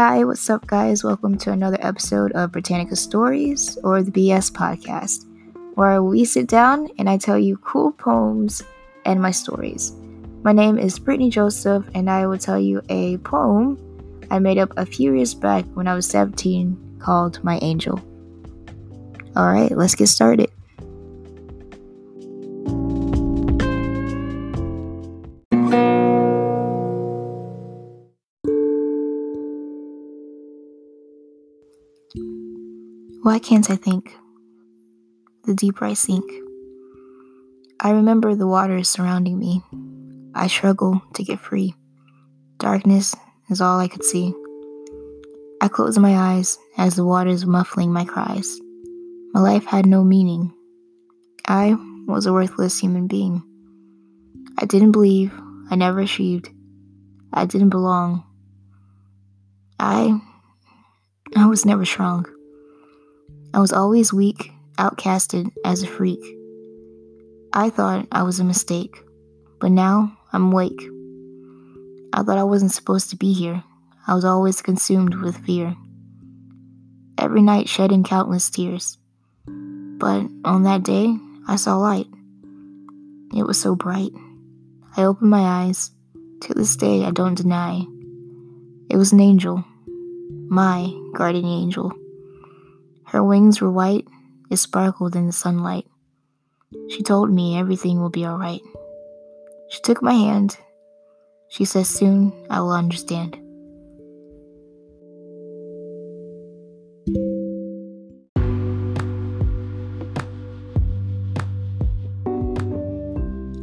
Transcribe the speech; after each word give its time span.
Hi, 0.00 0.24
what's 0.24 0.48
up, 0.48 0.66
guys? 0.66 1.04
Welcome 1.04 1.36
to 1.36 1.52
another 1.52 1.76
episode 1.82 2.32
of 2.32 2.52
Britannica 2.52 2.96
Stories 2.96 3.76
or 3.84 4.02
the 4.02 4.10
BS 4.10 4.50
Podcast, 4.50 5.26
where 5.74 6.02
we 6.02 6.24
sit 6.24 6.46
down 6.46 6.88
and 6.96 7.06
I 7.06 7.18
tell 7.18 7.38
you 7.38 7.58
cool 7.58 7.92
poems 7.92 8.62
and 9.04 9.20
my 9.20 9.30
stories. 9.30 9.92
My 10.42 10.52
name 10.52 10.78
is 10.78 10.98
Brittany 10.98 11.28
Joseph, 11.28 11.84
and 11.94 12.08
I 12.08 12.26
will 12.26 12.38
tell 12.38 12.58
you 12.58 12.80
a 12.88 13.18
poem 13.18 13.76
I 14.30 14.38
made 14.38 14.56
up 14.56 14.72
a 14.78 14.86
few 14.86 15.14
years 15.14 15.34
back 15.34 15.66
when 15.74 15.86
I 15.86 15.94
was 15.94 16.06
17 16.06 16.96
called 16.98 17.44
My 17.44 17.58
Angel. 17.60 18.00
Alright, 19.36 19.72
let's 19.72 19.96
get 19.96 20.06
started. 20.06 20.50
Why 33.22 33.38
can't 33.38 33.70
I 33.70 33.76
think? 33.76 34.16
The 35.44 35.54
deeper 35.54 35.84
I 35.84 35.94
sink. 35.94 36.24
I 37.78 37.90
remember 37.90 38.34
the 38.34 38.48
waters 38.48 38.88
surrounding 38.88 39.38
me. 39.38 39.62
I 40.34 40.48
struggle 40.48 41.02
to 41.14 41.22
get 41.22 41.38
free. 41.38 41.74
Darkness 42.58 43.14
is 43.48 43.60
all 43.60 43.78
I 43.78 43.86
could 43.86 44.04
see. 44.04 44.34
I 45.60 45.68
close 45.68 45.98
my 45.98 46.16
eyes 46.16 46.58
as 46.76 46.96
the 46.96 47.04
waters 47.04 47.46
muffling 47.46 47.92
my 47.92 48.04
cries. 48.04 48.58
My 49.32 49.40
life 49.40 49.64
had 49.64 49.86
no 49.86 50.02
meaning. 50.02 50.52
I 51.46 51.76
was 52.06 52.26
a 52.26 52.32
worthless 52.32 52.78
human 52.78 53.06
being. 53.06 53.42
I 54.58 54.66
didn't 54.66 54.92
believe, 54.92 55.32
I 55.70 55.76
never 55.76 56.00
achieved. 56.00 56.50
I 57.32 57.46
didn't 57.46 57.70
belong. 57.70 58.24
I 59.78 60.20
I 61.36 61.46
was 61.46 61.64
never 61.64 61.84
strong. 61.84 62.26
I 63.54 63.60
was 63.60 63.72
always 63.72 64.12
weak, 64.12 64.52
outcasted 64.78 65.50
as 65.64 65.82
a 65.82 65.86
freak. 65.86 66.20
I 67.52 67.70
thought 67.70 68.08
I 68.12 68.22
was 68.22 68.40
a 68.40 68.44
mistake, 68.44 69.02
but 69.60 69.70
now 69.70 70.16
I'm 70.32 70.52
awake. 70.52 70.80
I 72.12 72.22
thought 72.22 72.38
I 72.38 72.44
wasn't 72.44 72.72
supposed 72.72 73.10
to 73.10 73.16
be 73.16 73.32
here. 73.32 73.62
I 74.06 74.14
was 74.14 74.24
always 74.24 74.62
consumed 74.62 75.14
with 75.14 75.44
fear. 75.44 75.76
Every 77.18 77.42
night 77.42 77.68
shedding 77.68 78.02
countless 78.02 78.50
tears. 78.50 78.98
But 79.46 80.26
on 80.44 80.64
that 80.64 80.82
day, 80.82 81.16
I 81.46 81.56
saw 81.56 81.76
light. 81.76 82.06
It 83.36 83.44
was 83.46 83.60
so 83.60 83.76
bright. 83.76 84.12
I 84.96 85.04
opened 85.04 85.30
my 85.30 85.64
eyes. 85.64 85.92
To 86.42 86.54
this 86.54 86.74
day, 86.74 87.04
I 87.04 87.10
don't 87.10 87.36
deny. 87.36 87.84
It 88.88 88.96
was 88.96 89.12
an 89.12 89.20
angel, 89.20 89.64
my 90.48 90.92
guardian 91.14 91.46
angel. 91.46 91.92
Her 93.06 93.22
wings 93.22 93.60
were 93.60 93.70
white, 93.70 94.06
it 94.50 94.56
sparkled 94.56 95.16
in 95.16 95.26
the 95.26 95.32
sunlight. 95.32 95.86
She 96.88 97.02
told 97.02 97.30
me 97.30 97.58
everything 97.58 98.00
will 98.00 98.10
be 98.10 98.26
alright. 98.26 98.62
She 99.68 99.80
took 99.80 100.02
my 100.02 100.12
hand. 100.12 100.56
She 101.48 101.64
says, 101.64 101.88
Soon 101.88 102.32
I 102.48 102.60
will 102.60 102.72
understand. 102.72 103.36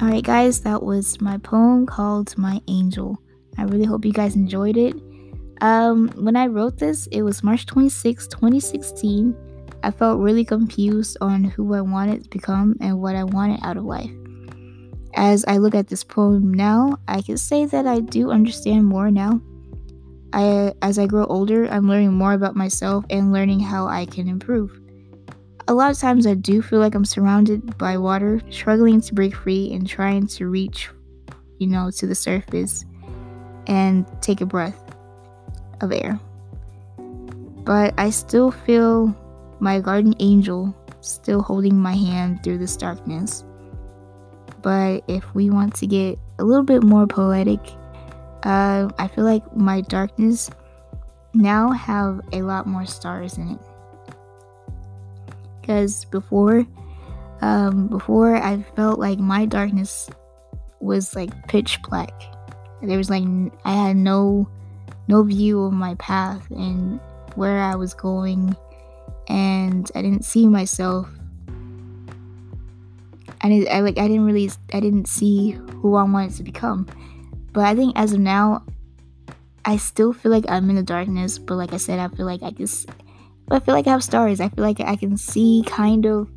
Alright, 0.00 0.24
guys, 0.24 0.60
that 0.60 0.82
was 0.82 1.20
my 1.20 1.38
poem 1.38 1.86
called 1.86 2.36
My 2.36 2.60
Angel. 2.68 3.18
I 3.56 3.62
really 3.62 3.84
hope 3.84 4.04
you 4.04 4.12
guys 4.12 4.36
enjoyed 4.36 4.76
it. 4.76 4.94
Um, 5.62 6.08
when 6.16 6.34
I 6.34 6.48
wrote 6.48 6.78
this, 6.78 7.06
it 7.12 7.22
was 7.22 7.44
March 7.44 7.66
26, 7.66 8.26
2016. 8.26 9.36
I 9.84 9.92
felt 9.92 10.20
really 10.20 10.44
confused 10.44 11.16
on 11.20 11.44
who 11.44 11.72
I 11.74 11.80
wanted 11.80 12.24
to 12.24 12.30
become 12.30 12.76
and 12.80 13.00
what 13.00 13.14
I 13.14 13.22
wanted 13.22 13.60
out 13.62 13.76
of 13.76 13.84
life. 13.84 14.10
As 15.14 15.44
I 15.46 15.58
look 15.58 15.76
at 15.76 15.86
this 15.86 16.02
poem 16.02 16.52
now, 16.52 16.98
I 17.06 17.22
can 17.22 17.36
say 17.36 17.64
that 17.66 17.86
I 17.86 18.00
do 18.00 18.32
understand 18.32 18.86
more 18.86 19.08
now. 19.12 19.40
I, 20.32 20.74
as 20.82 20.98
I 20.98 21.06
grow 21.06 21.26
older, 21.26 21.68
I'm 21.68 21.88
learning 21.88 22.12
more 22.12 22.32
about 22.32 22.56
myself 22.56 23.04
and 23.08 23.32
learning 23.32 23.60
how 23.60 23.86
I 23.86 24.06
can 24.06 24.26
improve. 24.26 24.80
A 25.68 25.74
lot 25.74 25.92
of 25.92 25.98
times, 25.98 26.26
I 26.26 26.34
do 26.34 26.60
feel 26.60 26.80
like 26.80 26.96
I'm 26.96 27.04
surrounded 27.04 27.78
by 27.78 27.98
water, 27.98 28.40
struggling 28.50 29.00
to 29.00 29.14
break 29.14 29.36
free 29.36 29.72
and 29.72 29.86
trying 29.86 30.26
to 30.28 30.48
reach, 30.48 30.90
you 31.58 31.68
know, 31.68 31.92
to 31.92 32.06
the 32.08 32.16
surface 32.16 32.84
and 33.68 34.04
take 34.20 34.40
a 34.40 34.46
breath 34.46 34.81
of 35.82 35.92
air. 35.92 36.18
But 37.64 37.94
I 37.98 38.10
still 38.10 38.50
feel 38.50 39.14
my 39.60 39.80
guardian 39.80 40.14
angel 40.18 40.74
still 41.00 41.42
holding 41.42 41.76
my 41.76 41.94
hand 41.94 42.42
through 42.42 42.58
this 42.58 42.76
darkness. 42.76 43.44
But 44.62 45.02
if 45.08 45.34
we 45.34 45.50
want 45.50 45.74
to 45.76 45.86
get 45.86 46.18
a 46.38 46.44
little 46.44 46.64
bit 46.64 46.82
more 46.82 47.06
poetic, 47.06 47.60
uh, 48.44 48.88
I 48.98 49.08
feel 49.08 49.24
like 49.24 49.56
my 49.56 49.80
darkness 49.82 50.50
now 51.34 51.70
have 51.70 52.20
a 52.32 52.42
lot 52.42 52.66
more 52.66 52.86
stars 52.86 53.38
in 53.38 53.50
it. 53.50 53.58
Because 55.60 56.04
before, 56.06 56.66
um, 57.40 57.88
before 57.88 58.36
I 58.36 58.62
felt 58.76 58.98
like 58.98 59.18
my 59.18 59.46
darkness 59.46 60.10
was 60.80 61.14
like 61.14 61.48
pitch 61.48 61.80
black. 61.88 62.12
There 62.82 62.98
was 62.98 63.10
like 63.10 63.24
I 63.64 63.72
had 63.72 63.96
no 63.96 64.48
no 65.12 65.22
view 65.22 65.62
of 65.64 65.74
my 65.74 65.94
path 65.96 66.50
and 66.50 66.98
where 67.34 67.60
I 67.60 67.74
was 67.74 67.92
going, 67.92 68.56
and 69.28 69.90
I 69.94 70.00
didn't 70.00 70.24
see 70.24 70.48
myself. 70.48 71.06
I 73.42 73.48
didn't, 73.48 73.68
I 73.68 73.80
like 73.80 73.98
I 73.98 74.08
didn't 74.08 74.24
really 74.24 74.50
I 74.72 74.80
didn't 74.80 75.06
see 75.06 75.50
who 75.50 75.96
I 75.96 76.04
wanted 76.04 76.34
to 76.36 76.42
become. 76.42 76.88
But 77.52 77.64
I 77.66 77.74
think 77.74 77.92
as 77.94 78.14
of 78.14 78.20
now, 78.20 78.64
I 79.66 79.76
still 79.76 80.14
feel 80.14 80.32
like 80.32 80.46
I'm 80.48 80.70
in 80.70 80.76
the 80.76 80.82
darkness. 80.82 81.38
But 81.38 81.56
like 81.56 81.74
I 81.74 81.76
said, 81.76 81.98
I 81.98 82.08
feel 82.08 82.24
like 82.24 82.42
I 82.42 82.50
just 82.50 82.88
I 83.50 83.60
feel 83.60 83.74
like 83.74 83.86
I 83.86 83.90
have 83.90 84.04
stars. 84.04 84.40
I 84.40 84.48
feel 84.48 84.64
like 84.64 84.80
I 84.80 84.96
can 84.96 85.18
see 85.18 85.62
kind 85.66 86.06
of 86.06 86.30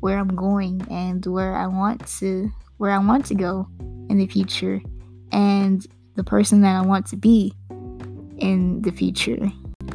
where 0.00 0.16
I'm 0.16 0.34
going 0.34 0.86
and 0.90 1.24
where 1.26 1.54
I 1.56 1.66
want 1.66 2.06
to 2.20 2.50
where 2.78 2.90
I 2.90 2.98
want 2.98 3.26
to 3.26 3.34
go 3.34 3.68
in 4.08 4.16
the 4.16 4.26
future 4.26 4.80
and 5.32 5.86
the 6.16 6.24
person 6.24 6.62
that 6.62 6.76
I 6.76 6.86
want 6.86 7.06
to 7.06 7.16
be 7.16 7.52
in 8.38 8.82
the 8.82 8.90
future. 8.90 9.50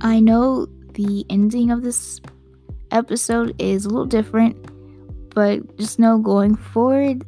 I 0.00 0.20
know 0.20 0.66
the 0.94 1.24
ending 1.30 1.70
of 1.70 1.82
this 1.82 2.20
episode 2.90 3.54
is 3.58 3.84
a 3.84 3.88
little 3.88 4.06
different, 4.06 4.56
but 5.34 5.76
just 5.76 5.98
know 5.98 6.18
going 6.18 6.56
forward, 6.56 7.24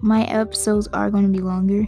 my 0.00 0.24
episodes 0.24 0.88
are 0.92 1.10
going 1.10 1.24
to 1.24 1.32
be 1.32 1.44
longer. 1.44 1.86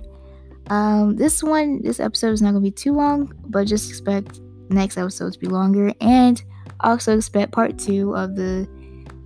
Um, 0.69 1.16
this 1.16 1.42
one, 1.42 1.82
this 1.82 2.00
episode 2.00 2.32
is 2.32 2.42
not 2.42 2.53
going 2.53 2.62
to 2.62 2.71
be 2.71 2.75
too 2.75 2.92
long, 2.92 3.32
but 3.48 3.66
just 3.66 3.91
expect 3.91 4.41
next 4.69 4.97
episode 4.97 5.32
to 5.32 5.38
be 5.38 5.48
longer, 5.48 5.92
and 6.00 6.42
also 6.81 7.16
expect 7.16 7.53
part 7.53 7.78
two 7.78 8.15
of 8.15 8.37
the 8.37 8.69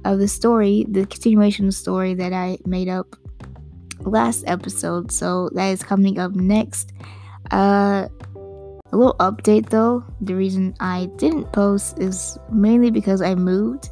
of 0.04 0.18
the 0.18 0.28
story, 0.28 0.86
the 0.88 1.04
continuation 1.06 1.66
of 1.66 1.72
the 1.72 1.76
story 1.76 2.14
that 2.14 2.32
I 2.32 2.58
made 2.64 2.88
up 2.88 3.16
last 4.00 4.44
episode. 4.46 5.10
So 5.10 5.50
that 5.54 5.68
is 5.68 5.82
coming 5.82 6.18
up 6.18 6.32
next. 6.34 6.92
Uh, 7.50 8.08
a 8.92 8.96
little 8.96 9.14
update 9.14 9.68
though 9.68 10.04
the 10.20 10.34
reason 10.34 10.74
I 10.80 11.10
didn't 11.16 11.52
post 11.52 11.98
is 11.98 12.38
mainly 12.50 12.90
because 12.90 13.20
I 13.20 13.34
moved 13.34 13.90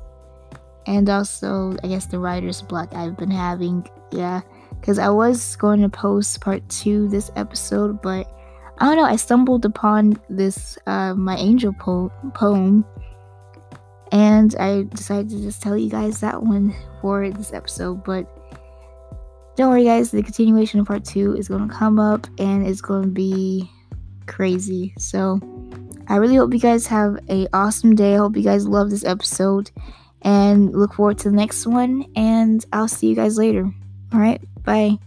and 0.87 1.09
also 1.09 1.77
I 1.83 1.89
guess 1.89 2.07
the 2.07 2.19
writer's 2.19 2.63
block 2.63 2.95
I've 2.95 3.17
been 3.17 3.31
having. 3.31 3.89
Yeah, 4.13 4.43
because 4.71 4.99
I 4.99 5.09
was 5.09 5.57
going 5.57 5.81
to 5.83 5.89
post 5.89 6.41
part 6.41 6.67
two 6.69 7.09
this 7.09 7.31
episode, 7.37 8.03
but 8.03 8.31
I 8.79 8.87
don't 8.87 8.97
know. 8.97 9.05
I 9.05 9.17
stumbled 9.17 9.65
upon 9.65 10.21
this 10.29 10.79
uh, 10.87 11.15
my 11.15 11.37
angel 11.37 11.73
po- 11.73 12.13
poem, 12.35 12.85
and 14.13 14.55
I 14.57 14.83
decided 14.83 15.31
to 15.31 15.43
just 15.43 15.63
tell 15.63 15.77
you 15.77 15.91
guys 15.91 16.21
that 16.21 16.43
one 16.43 16.75
for 17.01 17.31
this 17.31 17.53
episode. 17.53 18.05
But 18.05 18.27
don't 19.57 19.71
worry, 19.71 19.85
guys. 19.85 20.11
The 20.11 20.23
continuation 20.23 20.81
of 20.81 20.87
part 20.87 21.05
two 21.05 21.35
is 21.37 21.49
going 21.49 21.69
to 21.69 21.75
come 21.75 21.99
up, 21.99 22.27
and 22.39 22.67
it's 22.67 22.81
going 22.81 23.05
to 23.05 23.11
be 23.11 23.71
crazy. 24.27 24.95
So 24.99 25.41
I 26.09 26.17
really 26.17 26.37
hope 26.37 26.53
you 26.53 26.61
guys 26.61 26.87
have 26.89 27.19
a 27.29 27.47
awesome 27.53 27.95
day. 27.95 28.15
I 28.15 28.19
hope 28.19 28.37
you 28.37 28.43
guys 28.43 28.67
love 28.67 28.91
this 28.91 29.05
episode 29.05 29.71
and 30.23 30.75
look 30.75 30.95
forward 30.95 31.19
to 31.19 31.31
the 31.31 31.37
next 31.37 31.67
one 31.67 32.07
and 32.17 32.65
I'll 32.73 32.89
see 32.89 33.09
you 33.09 33.15
guys 33.15 33.39
later. 33.39 33.71
All 34.13 34.21
right, 34.21 34.41
bye. 34.63 34.99